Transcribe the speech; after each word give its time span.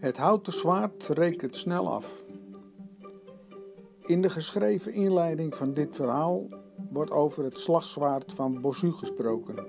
Het 0.00 0.16
houten 0.16 0.52
zwaard 0.52 1.08
rekent 1.08 1.56
snel 1.56 1.92
af. 1.92 2.24
In 4.00 4.22
de 4.22 4.28
geschreven 4.28 4.92
inleiding 4.92 5.56
van 5.56 5.72
dit 5.72 5.96
verhaal 5.96 6.48
wordt 6.90 7.10
over 7.10 7.44
het 7.44 7.58
slagzwaard 7.58 8.32
van 8.32 8.60
Bossu 8.60 8.92
gesproken. 8.92 9.66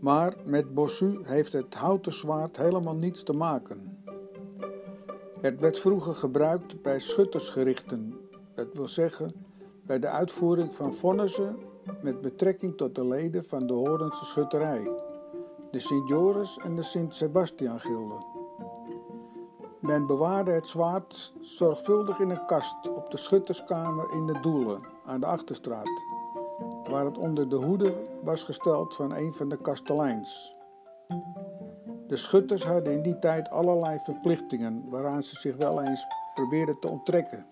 Maar 0.00 0.36
met 0.44 0.74
Bossu 0.74 1.18
heeft 1.22 1.52
het 1.52 1.74
houten 1.74 2.12
zwaard 2.12 2.56
helemaal 2.56 2.94
niets 2.94 3.22
te 3.22 3.32
maken. 3.32 4.02
Het 5.40 5.60
werd 5.60 5.78
vroeger 5.78 6.14
gebruikt 6.14 6.82
bij 6.82 7.00
schuttersgerichten, 7.00 8.14
dat 8.54 8.68
wil 8.72 8.88
zeggen 8.88 9.32
bij 9.86 9.98
de 9.98 10.08
uitvoering 10.08 10.74
van 10.74 10.94
vonnissen 10.94 11.56
met 12.02 12.20
betrekking 12.20 12.76
tot 12.76 12.94
de 12.94 13.06
leden 13.06 13.44
van 13.44 13.66
de 13.66 13.72
Horense 13.72 14.24
schutterij, 14.24 14.90
de 15.70 15.78
Sint-Joris 15.78 16.58
en 16.64 16.76
de 16.76 16.82
Sint-Sebastian-gilden. 16.82 18.37
Men 19.80 20.06
bewaarde 20.06 20.50
het 20.50 20.68
zwaard 20.68 21.34
zorgvuldig 21.40 22.18
in 22.18 22.30
een 22.30 22.46
kast 22.46 22.88
op 22.88 23.10
de 23.10 23.16
schutterskamer 23.16 24.12
in 24.12 24.26
de 24.26 24.40
Doelen 24.40 24.80
aan 25.04 25.20
de 25.20 25.26
Achterstraat, 25.26 26.04
waar 26.90 27.04
het 27.04 27.18
onder 27.18 27.48
de 27.48 27.56
hoede 27.56 27.94
was 28.22 28.42
gesteld 28.42 28.96
van 28.96 29.14
een 29.14 29.32
van 29.32 29.48
de 29.48 29.56
kasteleins. 29.56 30.56
De 32.06 32.16
schutters 32.16 32.64
hadden 32.64 32.92
in 32.92 33.02
die 33.02 33.18
tijd 33.18 33.50
allerlei 33.50 33.98
verplichtingen 33.98 34.88
waaraan 34.88 35.22
ze 35.22 35.36
zich 35.36 35.56
wel 35.56 35.82
eens 35.82 36.06
probeerden 36.34 36.78
te 36.78 36.88
onttrekken. 36.88 37.46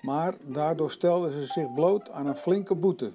Maar 0.00 0.34
daardoor 0.42 0.90
stelden 0.90 1.30
ze 1.30 1.44
zich 1.44 1.72
bloot 1.72 2.10
aan 2.10 2.26
een 2.26 2.36
flinke 2.36 2.74
boete. 2.74 3.12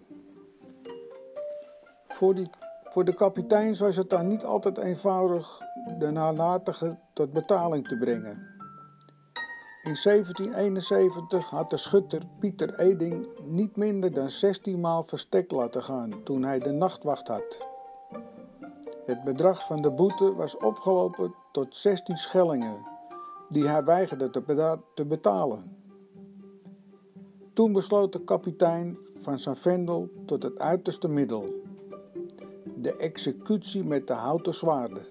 Voor, 2.07 2.35
die, 2.35 2.49
voor 2.93 3.05
de 3.05 3.13
kapiteins 3.13 3.79
was 3.79 3.95
het 3.95 4.09
dan 4.09 4.27
niet 4.27 4.43
altijd 4.43 4.77
eenvoudig 4.77 5.61
de 5.99 6.11
nalatige 6.11 6.97
tot 7.13 7.33
betaling 7.33 7.87
te 7.87 7.97
brengen. 7.97 8.51
In 9.83 9.97
1771 10.03 11.49
had 11.49 11.69
de 11.69 11.77
schutter 11.77 12.21
Pieter 12.39 12.79
Eding 12.79 13.27
niet 13.43 13.75
minder 13.75 14.13
dan 14.13 14.29
16 14.29 14.79
maal 14.79 15.03
verstek 15.03 15.51
laten 15.51 15.83
gaan 15.83 16.23
toen 16.23 16.43
hij 16.43 16.59
de 16.59 16.71
nachtwacht 16.71 17.27
had. 17.27 17.67
Het 19.05 19.23
bedrag 19.23 19.65
van 19.65 19.81
de 19.81 19.91
boete 19.91 20.33
was 20.35 20.57
opgelopen 20.57 21.33
tot 21.51 21.75
16 21.75 22.17
schellingen, 22.17 22.77
die 23.49 23.67
hij 23.67 23.83
weigerde 23.83 24.29
te 24.93 25.05
betalen. 25.05 25.77
Toen 27.53 27.71
besloot 27.71 28.13
de 28.13 28.23
kapitein 28.23 28.97
van 29.21 29.39
zijn 29.39 29.55
vendel 29.55 30.09
tot 30.25 30.43
het 30.43 30.59
uiterste 30.59 31.07
middel: 31.07 31.61
de 32.83 32.95
executie 32.95 33.83
met 33.83 34.07
de 34.07 34.13
houten 34.13 34.53
zwaarden. 34.53 35.05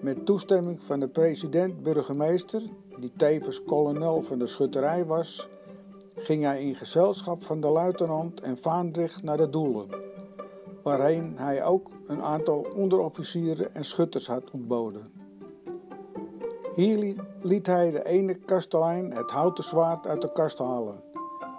Met 0.00 0.26
toestemming 0.26 0.82
van 0.82 1.00
de 1.00 1.08
president-burgemeester, 1.08 2.62
die 2.98 3.12
tevens 3.16 3.64
kolonel 3.64 4.22
van 4.22 4.38
de 4.38 4.46
schutterij 4.46 5.04
was, 5.04 5.48
ging 6.14 6.42
hij 6.42 6.62
in 6.62 6.74
gezelschap 6.74 7.42
van 7.42 7.60
de 7.60 7.68
luitenant 7.68 8.40
en 8.40 8.58
Vaandrig 8.58 9.22
naar 9.22 9.36
de 9.36 9.50
doelen, 9.50 9.86
waarheen 10.82 11.32
hij 11.36 11.64
ook 11.64 11.88
een 12.06 12.22
aantal 12.22 12.66
onderofficieren 12.76 13.74
en 13.74 13.84
schutters 13.84 14.26
had 14.26 14.50
ontboden. 14.50 15.06
Hier 16.74 17.14
liet 17.40 17.66
hij 17.66 17.90
de 17.90 18.04
ene 18.04 18.34
kastelein 18.34 19.12
het 19.12 19.30
houten 19.30 19.64
zwaard 19.64 20.06
uit 20.06 20.22
de 20.22 20.32
kast 20.32 20.58
halen, 20.58 21.02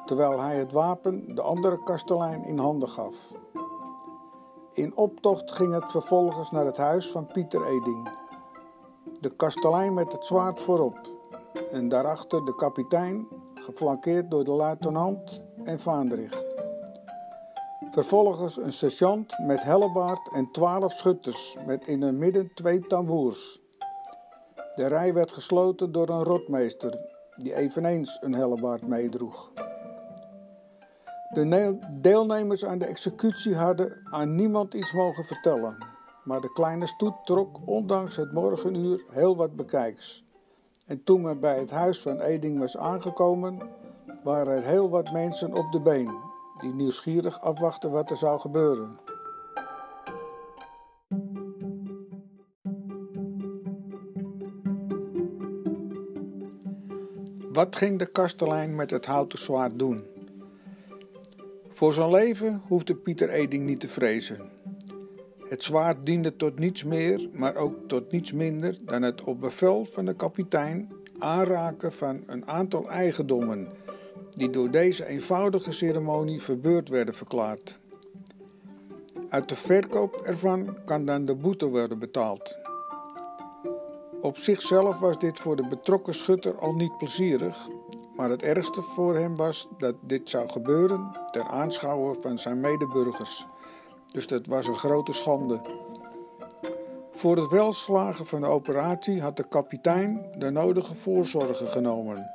terwijl 0.05 0.39
hij 0.39 0.55
het 0.55 0.71
wapen 0.71 1.35
de 1.35 1.41
andere 1.41 1.83
kastelein 1.83 2.43
in 2.43 2.57
handen 2.57 2.89
gaf. 2.89 3.34
In 4.75 4.95
optocht 4.95 5.51
ging 5.51 5.73
het 5.73 5.91
vervolgens 5.91 6.51
naar 6.51 6.65
het 6.65 6.77
huis 6.77 7.11
van 7.11 7.27
Pieter 7.27 7.65
Eding 7.65 8.09
de 9.25 9.35
kastelein 9.35 9.93
met 9.93 10.11
het 10.11 10.25
zwaard 10.25 10.61
voorop 10.61 10.99
en 11.71 11.89
daarachter 11.89 12.45
de 12.45 12.55
kapitein, 12.55 13.27
geflankeerd 13.53 14.31
door 14.31 14.43
de 14.43 14.51
luitenant 14.51 15.41
en 15.63 15.79
Vaandrig. 15.79 16.43
Vervolgens 17.91 18.57
een 18.57 18.73
sergeant 18.73 19.33
met 19.39 19.63
hellebaard 19.63 20.29
en 20.33 20.51
twaalf 20.51 20.93
schutters 20.93 21.57
met 21.65 21.87
in 21.87 22.01
het 22.01 22.15
midden 22.15 22.51
twee 22.53 22.79
tamboers. 22.79 23.61
De 24.75 24.87
rij 24.87 25.13
werd 25.13 25.31
gesloten 25.31 25.91
door 25.91 26.09
een 26.09 26.23
rotmeester 26.23 26.99
die 27.35 27.55
eveneens 27.55 28.17
een 28.21 28.33
hellebaard 28.33 28.87
meedroeg. 28.87 29.51
De 31.35 31.77
deelnemers 32.01 32.65
aan 32.65 32.77
de 32.77 32.85
executie 32.85 33.55
hadden 33.55 34.01
aan 34.03 34.35
niemand 34.35 34.73
iets 34.73 34.93
mogen 34.93 35.25
vertellen 35.25 35.93
maar 36.25 36.41
de 36.41 36.53
kleine 36.53 36.87
stoet 36.87 37.15
trok 37.23 37.59
ondanks 37.65 38.15
het 38.15 38.31
morgenuur 38.31 39.05
heel 39.09 39.35
wat 39.35 39.55
bekijks. 39.55 40.23
En 40.85 41.03
toen 41.03 41.21
men 41.21 41.39
bij 41.39 41.59
het 41.59 41.71
huis 41.71 42.01
van 42.01 42.19
Eding 42.19 42.59
was 42.59 42.77
aangekomen, 42.77 43.59
waren 44.23 44.55
er 44.55 44.63
heel 44.63 44.89
wat 44.89 45.11
mensen 45.11 45.53
op 45.53 45.71
de 45.71 45.79
been, 45.79 46.15
die 46.59 46.73
nieuwsgierig 46.73 47.41
afwachten 47.41 47.91
wat 47.91 48.09
er 48.09 48.17
zou 48.17 48.39
gebeuren. 48.39 48.99
Wat 57.51 57.75
ging 57.75 57.99
de 57.99 58.05
kastelein 58.05 58.75
met 58.75 58.91
het 58.91 59.05
houten 59.05 59.39
zwaard 59.39 59.79
doen? 59.79 60.14
Voor 61.75 61.93
zijn 61.93 62.11
leven 62.11 62.61
hoefde 62.67 62.95
Pieter 62.95 63.29
Eding 63.29 63.65
niet 63.65 63.79
te 63.79 63.87
vrezen. 63.87 64.49
Het 65.49 65.63
zwaard 65.63 66.05
diende 66.05 66.35
tot 66.35 66.59
niets 66.59 66.83
meer, 66.83 67.29
maar 67.33 67.55
ook 67.55 67.75
tot 67.87 68.11
niets 68.11 68.31
minder 68.31 68.77
dan 68.81 69.01
het 69.01 69.23
op 69.23 69.39
bevel 69.39 69.85
van 69.85 70.05
de 70.05 70.15
kapitein 70.15 70.91
aanraken 71.19 71.93
van 71.93 72.23
een 72.27 72.47
aantal 72.47 72.89
eigendommen 72.89 73.67
die 74.33 74.49
door 74.49 74.71
deze 74.71 75.05
eenvoudige 75.05 75.71
ceremonie 75.71 76.41
verbeurd 76.41 76.89
werden 76.89 77.13
verklaard. 77.13 77.79
Uit 79.29 79.49
de 79.49 79.55
verkoop 79.55 80.21
ervan 80.23 80.77
kan 80.85 81.05
dan 81.05 81.25
de 81.25 81.35
boete 81.35 81.65
worden 81.65 81.99
betaald. 81.99 82.59
Op 84.21 84.37
zichzelf 84.37 84.99
was 84.99 85.19
dit 85.19 85.39
voor 85.39 85.55
de 85.55 85.67
betrokken 85.67 86.15
schutter 86.15 86.57
al 86.57 86.73
niet 86.73 86.97
plezierig, 86.97 87.67
maar 88.15 88.29
het 88.29 88.41
ergste 88.41 88.81
voor 88.81 89.15
hem 89.15 89.35
was 89.35 89.67
dat 89.77 89.95
dit 90.01 90.29
zou 90.29 90.49
gebeuren 90.49 91.17
ten 91.31 91.47
aanschouwen 91.47 92.21
van 92.21 92.37
zijn 92.37 92.59
medeburgers 92.59 93.47
dus 94.15 94.27
dat 94.27 94.45
was 94.45 94.67
een 94.67 94.75
grote 94.75 95.13
schande. 95.13 95.61
Voor 97.11 97.37
het 97.37 97.51
welslagen 97.51 98.25
van 98.25 98.41
de 98.41 98.47
operatie 98.47 99.21
had 99.21 99.37
de 99.37 99.47
kapitein 99.47 100.25
de 100.37 100.49
nodige 100.49 100.95
voorzorgen 100.95 101.67
genomen. 101.67 102.31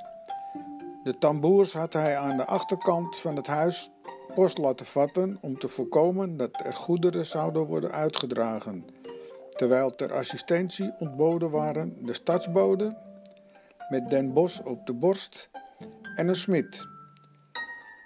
De 1.03 1.19
tamboers 1.19 1.73
had 1.73 1.93
hij 1.93 2.17
aan 2.17 2.37
de 2.37 2.47
achterkant 2.47 3.19
van 3.19 3.37
het 3.37 3.47
huis 3.47 3.91
post 4.35 4.59
laten 4.59 4.87
vatten 4.87 5.39
om 5.41 5.59
te 5.59 5.69
voorkomen 5.69 6.37
dat 6.37 6.61
er 6.65 6.73
goederen 6.73 7.27
zouden 7.27 7.67
worden 7.67 7.93
uitgedragen, 7.93 8.87
terwijl 9.51 9.91
ter 9.91 10.13
assistentie 10.13 10.95
ontboden 10.99 11.51
waren 11.51 12.07
de 12.07 12.15
stadsbode 12.15 12.97
met 13.89 14.11
Den 14.11 14.33
Bos 14.33 14.63
op 14.63 14.87
de 14.87 14.93
borst 14.93 15.51
en 16.21 16.29
een 16.29 16.37
smid. 16.37 16.89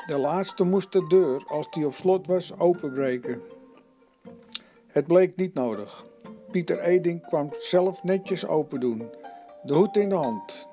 De 0.07 0.19
laatste 0.19 0.65
moest 0.65 0.93
de 0.93 1.07
deur, 1.07 1.45
als 1.47 1.71
die 1.71 1.87
op 1.87 1.95
slot 1.95 2.27
was, 2.27 2.59
openbreken. 2.59 3.43
Het 4.87 5.07
bleek 5.07 5.37
niet 5.37 5.55
nodig. 5.55 6.05
Pieter 6.51 6.79
Eding 6.79 7.27
kwam 7.27 7.49
zelf 7.53 8.03
netjes 8.03 8.47
open 8.47 8.81
doen, 8.81 9.11
de 9.63 9.75
hoed 9.75 9.97
in 9.97 10.09
de 10.09 10.15
hand. 10.15 10.69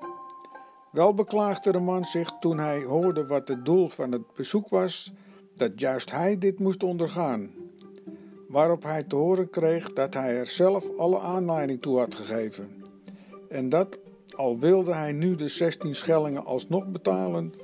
Wel 0.92 1.14
beklaagde 1.14 1.72
de 1.72 1.78
man 1.78 2.04
zich 2.04 2.30
toen 2.40 2.58
hij 2.58 2.82
hoorde 2.82 3.26
wat 3.26 3.48
het 3.48 3.64
doel 3.64 3.88
van 3.88 4.12
het 4.12 4.34
bezoek 4.34 4.68
was, 4.68 5.12
dat 5.54 5.80
juist 5.80 6.10
hij 6.10 6.38
dit 6.38 6.58
moest 6.58 6.82
ondergaan. 6.82 7.50
Waarop 8.48 8.82
hij 8.82 9.02
te 9.02 9.16
horen 9.16 9.50
kreeg 9.50 9.92
dat 9.92 10.14
hij 10.14 10.38
er 10.38 10.46
zelf 10.46 10.98
alle 10.98 11.18
aanleiding 11.18 11.82
toe 11.82 11.98
had 11.98 12.14
gegeven. 12.14 12.84
En 13.48 13.68
dat, 13.68 13.98
al 14.36 14.58
wilde 14.58 14.94
hij 14.94 15.12
nu 15.12 15.34
de 15.34 15.48
16 15.48 15.94
schellingen 15.94 16.44
alsnog 16.44 16.86
betalen, 16.86 17.54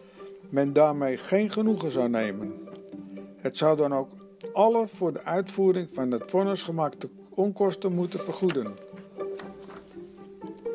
men 0.48 0.72
daarmee 0.72 1.16
geen 1.16 1.50
genoegen 1.50 1.90
zou 1.90 2.08
nemen. 2.08 2.54
Het 3.36 3.56
zou 3.56 3.76
dan 3.76 3.94
ook 3.94 4.08
alle 4.52 4.86
voor 4.86 5.12
de 5.12 5.22
uitvoering 5.22 5.88
van 5.92 6.10
het 6.10 6.30
vonnis 6.30 6.62
gemaakte 6.62 7.08
onkosten 7.34 7.92
moeten 7.92 8.24
vergoeden. 8.24 8.76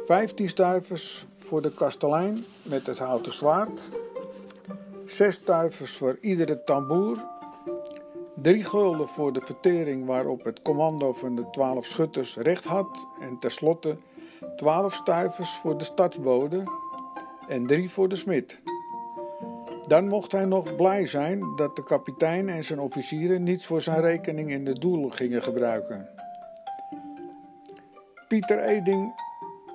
15 0.06 0.50
stuivers 0.50 1.26
voor 1.38 1.62
de 1.62 1.74
kastelein 1.74 2.46
met 2.62 2.88
het 2.88 3.00
houten 3.00 3.34
zwaard, 3.34 3.90
6 5.06 5.36
stuivers 5.36 5.94
voor 5.94 6.18
iedere 6.22 6.64
tamboer, 6.64 7.18
3 8.36 8.64
gulden 8.64 9.08
voor 9.08 9.34
de 9.34 9.42
vertering 9.46 10.06
waarop 10.06 10.44
het 10.44 10.62
commando 10.62 11.14
van 11.14 11.36
de 11.36 11.50
12 11.52 11.86
schutters 11.86 12.36
recht 12.36 12.66
had 12.66 13.06
en 13.20 13.38
tenslotte 13.40 13.98
12 14.56 14.94
stuivers 14.94 15.52
voor 15.52 15.78
de 15.78 15.84
stadsbode 15.84 16.64
en 17.48 17.66
3 17.66 17.90
voor 17.90 18.10
de 18.10 18.16
smid. 18.16 18.62
Dan 19.88 20.08
mocht 20.08 20.32
hij 20.32 20.46
nog 20.46 20.76
blij 20.76 21.06
zijn 21.06 21.56
dat 21.56 21.76
de 21.76 21.84
kapitein 21.84 22.50
en 22.50 22.64
zijn 22.64 22.80
officieren 22.80 23.44
niets 23.44 23.66
voor 23.66 23.82
zijn 23.82 24.02
rekening 24.02 24.50
in 24.50 24.66
de 24.66 24.80
doel 24.80 25.10
gingen 25.10 25.44
gebruiken. 25.44 26.10
Pieter 28.28 28.60
Eding 28.60 29.14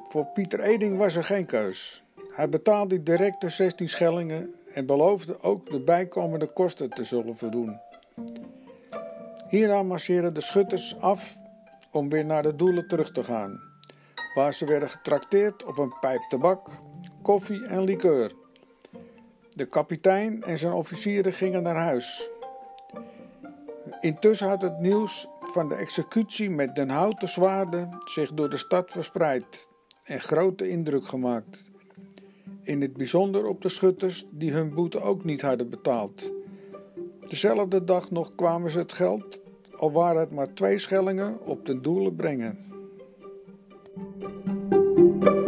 Voor 0.08 0.26
Pieter 0.34 0.60
Eding 0.60 0.96
was 0.96 1.16
er 1.16 1.24
geen 1.24 1.46
keus. 1.46 2.04
Hij 2.32 2.48
betaalde 2.48 3.02
direct 3.02 3.40
de 3.40 3.50
16 3.50 3.88
schellingen 3.88 4.54
en 4.74 4.86
beloofde 4.86 5.42
ook 5.42 5.70
de 5.70 5.80
bijkomende 5.80 6.46
kosten 6.46 6.90
te 6.90 7.04
zullen 7.04 7.36
voldoen. 7.36 7.80
Hierna 9.48 9.82
marcheerden 9.82 10.34
de 10.34 10.40
schutters 10.40 11.00
af 11.00 11.38
om 11.90 12.08
weer 12.08 12.24
naar 12.24 12.42
de 12.42 12.56
doelen 12.56 12.88
terug 12.88 13.12
te 13.12 13.24
gaan, 13.24 13.67
waar 14.34 14.54
ze 14.54 14.64
werden 14.64 14.90
getrakteerd 14.90 15.64
op 15.64 15.78
een 15.78 15.94
pijp 16.00 16.22
tabak, 16.28 16.68
koffie 17.22 17.66
en 17.66 17.84
likeur. 17.84 18.32
De 19.54 19.66
kapitein 19.66 20.42
en 20.42 20.58
zijn 20.58 20.72
officieren 20.72 21.32
gingen 21.32 21.62
naar 21.62 21.76
huis. 21.76 22.30
Intussen 24.00 24.48
had 24.48 24.62
het 24.62 24.78
nieuws 24.78 25.28
van 25.40 25.68
de 25.68 25.74
executie 25.74 26.50
met 26.50 26.74
den 26.74 26.88
houten 26.88 27.28
zwaarden 27.28 28.02
zich 28.04 28.32
door 28.32 28.50
de 28.50 28.56
stad 28.56 28.90
verspreid 28.90 29.68
en 30.04 30.20
grote 30.20 30.68
indruk 30.68 31.06
gemaakt. 31.06 31.70
In 32.62 32.80
het 32.80 32.96
bijzonder 32.96 33.46
op 33.46 33.62
de 33.62 33.68
schutters 33.68 34.26
die 34.30 34.52
hun 34.52 34.74
boete 34.74 35.00
ook 35.00 35.24
niet 35.24 35.42
hadden 35.42 35.70
betaald. 35.70 36.32
Dezelfde 37.28 37.84
dag 37.84 38.10
nog 38.10 38.34
kwamen 38.34 38.70
ze 38.70 38.78
het 38.78 38.92
geld, 38.92 39.40
al 39.76 39.92
waren 39.92 40.20
het 40.20 40.30
maar 40.30 40.54
twee 40.54 40.78
schellingen, 40.78 41.46
op 41.46 41.66
de 41.66 41.80
doelen 41.80 42.16
brengen. 42.16 42.67
Thank 45.20 45.47